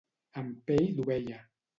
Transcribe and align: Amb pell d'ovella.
Amb 0.41 0.63
pell 0.71 0.87
d'ovella. 1.01 1.43